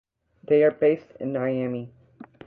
They 0.43 0.63
are 0.63 0.71
based 0.71 1.11
in 1.19 1.31
Niamey. 1.33 1.91